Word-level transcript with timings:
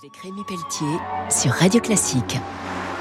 Avec 0.00 0.16
Rémi 0.18 0.44
Pelletier 0.46 0.96
sur 1.28 1.50
Radio 1.50 1.80
Classique. 1.80 2.38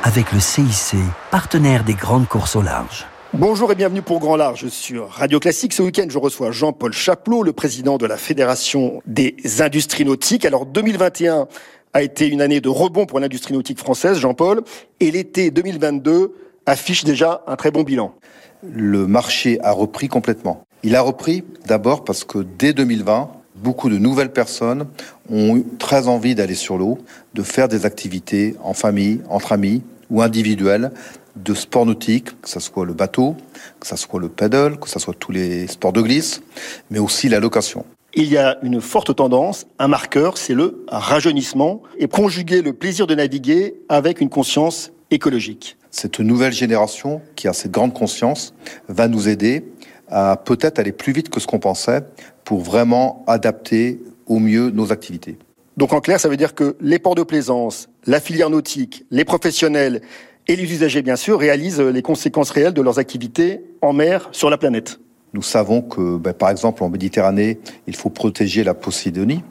Avec 0.02 0.32
le 0.32 0.40
CIC, 0.40 0.98
partenaire 1.30 1.84
des 1.84 1.94
grandes 1.94 2.28
courses 2.28 2.56
au 2.56 2.64
large. 2.64 3.06
Bonjour 3.34 3.72
et 3.72 3.76
bienvenue 3.76 4.02
pour 4.02 4.20
Grand 4.20 4.36
Large 4.36 4.70
sur 4.70 5.10
Radio 5.10 5.40
Classique. 5.40 5.74
Ce 5.74 5.84
week-end, 5.84 6.08
je 6.10 6.18
reçois 6.18 6.50
Jean-Paul 6.50 6.94
Chaplot, 6.94 7.44
le 7.44 7.54
président 7.54 7.98
de 7.98 8.08
la 8.08 8.18
Fédération 8.18 9.04
des 9.06 9.36
industries 9.60 10.06
nautiques. 10.06 10.44
Alors 10.44 10.66
2021 10.66 11.48
a 11.94 12.02
été 12.02 12.28
une 12.28 12.42
année 12.42 12.62
de 12.62 12.70
rebond 12.70 13.06
pour 13.06 13.20
l'industrie 13.20 13.54
nautique 13.54 13.78
française, 13.78 14.18
Jean-Paul, 14.18 14.64
et 15.00 15.12
l'été 15.12 15.52
2022 15.52 16.34
affiche 16.66 17.04
déjà 17.04 17.44
un 17.46 17.58
très 17.58 17.70
bon 17.70 17.84
bilan. 17.84 18.16
Le 18.64 19.06
marché 19.06 19.60
a 19.62 19.72
repris 19.72 20.08
complètement. 20.08 20.64
Il 20.82 20.96
a 20.96 21.02
repris 21.02 21.44
d'abord 21.68 22.04
parce 22.04 22.24
que 22.24 22.40
dès 22.40 22.74
2020, 22.74 23.37
beaucoup 23.62 23.90
de 23.90 23.98
nouvelles 23.98 24.32
personnes 24.32 24.88
ont 25.30 25.58
eu 25.58 25.66
très 25.80 26.08
envie 26.08 26.36
d'aller 26.36 26.56
sur 26.56 26.78
l'eau, 26.78 27.00
de 27.34 27.44
faire 27.44 27.68
des 27.68 27.86
activités 27.86 28.56
en 28.64 28.74
famille, 28.74 29.22
entre 29.30 29.52
amis 29.52 29.84
ou 30.10 30.22
individuelles, 30.22 30.92
de 31.36 31.54
sport 31.54 31.86
nautique, 31.86 32.42
que 32.42 32.50
ce 32.50 32.60
soit 32.60 32.86
le 32.86 32.94
bateau, 32.94 33.36
que 33.80 33.88
ce 33.88 33.96
soit 33.96 34.20
le 34.20 34.30
paddle, 34.30 34.80
que 34.80 34.90
ce 34.90 35.00
soit 35.00 35.14
tous 35.14 35.32
les 35.32 35.68
sports 35.68 35.94
de 35.94 36.02
glisse, 36.02 36.42
mais 36.90 37.00
aussi 37.00 37.30
la 37.30 37.40
location. 37.40 37.86
Il 38.14 38.32
y 38.32 38.38
a 38.38 38.58
une 38.64 38.82
forte 38.82 39.16
tendance, 39.16 39.68
un 39.78 39.88
marqueur, 39.88 40.38
c'est 40.38 40.56
le 40.56 40.84
rajeunissement 40.88 41.84
et 42.00 42.08
conjuguer 42.08 42.62
le 42.62 42.74
plaisir 42.74 43.06
de 43.06 43.14
naviguer 43.14 43.76
avec 43.90 44.22
une 44.22 44.30
conscience 44.30 44.92
écologique. 45.12 45.78
Cette 45.92 46.20
nouvelle 46.20 46.54
génération 46.54 47.22
qui 47.36 47.48
a 47.48 47.54
cette 47.54 47.72
grande 47.72 47.94
conscience 47.94 48.54
va 48.88 49.08
nous 49.08 49.30
aider 49.30 49.66
à 50.10 50.38
peut-être 50.38 50.80
aller 50.80 50.92
plus 50.92 51.14
vite 51.14 51.30
que 51.30 51.40
ce 51.40 51.48
qu'on 51.48 51.60
pensait 51.60 52.04
pour 52.44 52.62
vraiment 52.62 53.24
adapter 53.28 54.00
au 54.26 54.40
mieux 54.40 54.70
nos 54.70 54.92
activités. 54.92 55.38
Donc 55.76 55.94
en 55.94 56.02
clair, 56.02 56.20
ça 56.20 56.28
veut 56.28 56.38
dire 56.38 56.56
que 56.56 56.76
les 56.82 57.00
ports 57.00 57.16
de 57.16 57.24
plaisance, 57.24 57.88
la 58.06 58.20
filière 58.20 58.50
nautique, 58.50 59.06
les 59.12 59.26
professionnels 59.26 60.02
et 60.48 60.56
les 60.56 60.64
usagers, 60.64 61.02
bien 61.02 61.16
sûr, 61.16 61.40
réalisent 61.40 61.82
les 61.82 62.02
conséquences 62.02 62.50
réelles 62.50 62.74
de 62.74 62.82
leurs 62.82 63.00
activités 63.00 63.62
en 63.82 63.94
mer 63.94 64.30
sur 64.32 64.50
la 64.50 64.58
planète. 64.58 65.00
Nous 65.34 65.42
savons 65.44 65.82
que, 65.82 66.18
ben, 66.18 66.34
par 66.34 66.50
exemple, 66.50 66.84
en 66.84 66.90
Méditerranée, 66.90 67.60
il 67.86 67.96
faut 67.96 68.10
protéger 68.10 68.64
la 68.64 68.74
Posidonie. 68.74 69.44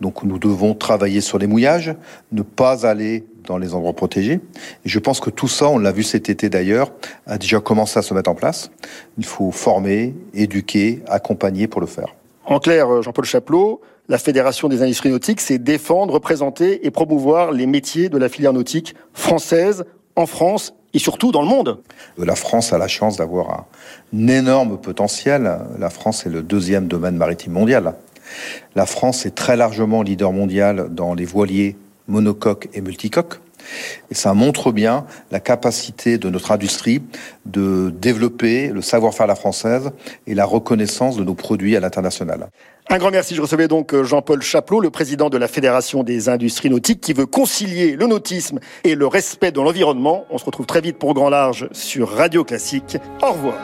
Donc 0.00 0.22
nous 0.22 0.38
devons 0.38 0.74
travailler 0.74 1.20
sur 1.20 1.38
les 1.38 1.46
mouillages, 1.46 1.94
ne 2.32 2.42
pas 2.42 2.86
aller 2.86 3.24
dans 3.46 3.58
les 3.58 3.74
endroits 3.74 3.92
protégés. 3.92 4.40
Et 4.84 4.88
je 4.88 4.98
pense 4.98 5.20
que 5.20 5.30
tout 5.30 5.48
ça, 5.48 5.68
on 5.68 5.78
l'a 5.78 5.92
vu 5.92 6.02
cet 6.02 6.28
été 6.28 6.48
d'ailleurs, 6.48 6.92
a 7.26 7.38
déjà 7.38 7.60
commencé 7.60 7.98
à 7.98 8.02
se 8.02 8.14
mettre 8.14 8.30
en 8.30 8.34
place. 8.34 8.70
Il 9.18 9.24
faut 9.24 9.50
former, 9.50 10.14
éduquer, 10.34 11.02
accompagner 11.08 11.66
pour 11.66 11.80
le 11.80 11.86
faire. 11.86 12.14
En 12.46 12.58
clair, 12.58 13.02
Jean-Paul 13.02 13.24
Chaplot, 13.24 13.80
la 14.08 14.18
Fédération 14.18 14.68
des 14.68 14.82
industries 14.82 15.10
nautiques, 15.10 15.40
c'est 15.40 15.58
défendre, 15.58 16.14
représenter 16.14 16.86
et 16.86 16.90
promouvoir 16.90 17.52
les 17.52 17.66
métiers 17.66 18.08
de 18.10 18.18
la 18.18 18.28
filière 18.28 18.52
nautique 18.52 18.94
française 19.14 19.84
en 20.16 20.26
France 20.26 20.74
et 20.92 20.98
surtout 20.98 21.32
dans 21.32 21.42
le 21.42 21.48
monde. 21.48 21.80
La 22.18 22.36
France 22.36 22.72
a 22.72 22.78
la 22.78 22.88
chance 22.88 23.16
d'avoir 23.16 23.66
un 24.12 24.28
énorme 24.28 24.78
potentiel. 24.78 25.58
La 25.78 25.90
France 25.90 26.26
est 26.26 26.30
le 26.30 26.42
deuxième 26.42 26.86
domaine 26.86 27.16
maritime 27.16 27.52
mondial. 27.52 27.94
La 28.74 28.86
France 28.86 29.26
est 29.26 29.34
très 29.34 29.56
largement 29.56 30.02
leader 30.02 30.32
mondial 30.32 30.88
dans 30.90 31.14
les 31.14 31.24
voiliers 31.24 31.76
monocoques 32.08 32.68
et 32.74 32.80
multicoques. 32.80 33.40
Et 34.10 34.14
ça 34.14 34.34
montre 34.34 34.72
bien 34.72 35.06
la 35.30 35.40
capacité 35.40 36.18
de 36.18 36.28
notre 36.28 36.52
industrie 36.52 37.02
de 37.46 37.92
développer 37.98 38.68
le 38.68 38.82
savoir-faire 38.82 39.24
à 39.24 39.28
la 39.28 39.34
française 39.34 39.90
et 40.26 40.34
la 40.34 40.44
reconnaissance 40.44 41.16
de 41.16 41.24
nos 41.24 41.34
produits 41.34 41.76
à 41.76 41.80
l'international. 41.80 42.48
Un 42.90 42.98
grand 42.98 43.10
merci. 43.10 43.34
Je 43.34 43.40
recevais 43.40 43.66
donc 43.66 43.94
Jean-Paul 44.02 44.42
Chaplot, 44.42 44.80
le 44.80 44.90
président 44.90 45.30
de 45.30 45.38
la 45.38 45.48
Fédération 45.48 46.02
des 46.02 46.28
industries 46.28 46.68
nautiques, 46.68 47.00
qui 47.00 47.14
veut 47.14 47.26
concilier 47.26 47.96
le 47.96 48.06
nautisme 48.06 48.58
et 48.84 48.94
le 48.94 49.06
respect 49.06 49.52
de 49.52 49.60
l'environnement. 49.60 50.26
On 50.30 50.36
se 50.36 50.44
retrouve 50.44 50.66
très 50.66 50.82
vite 50.82 50.98
pour 50.98 51.14
Grand 51.14 51.30
Large 51.30 51.68
sur 51.72 52.10
Radio 52.10 52.44
Classique. 52.44 52.98
Au 53.22 53.32
revoir. 53.32 53.56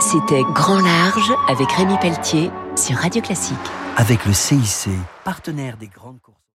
C'était 0.00 0.42
Grand 0.54 0.80
Large 0.80 1.32
avec 1.48 1.72
Rémi 1.72 1.94
Pelletier 2.00 2.50
sur 2.76 2.96
Radio 2.96 3.22
Classique. 3.22 3.56
Avec 3.96 4.24
le 4.26 4.32
CIC, 4.32 4.90
partenaire 5.24 5.76
des 5.76 5.88
grandes 5.88 6.20
courses. 6.20 6.38